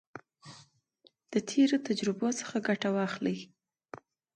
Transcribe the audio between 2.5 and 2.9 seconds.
ګټه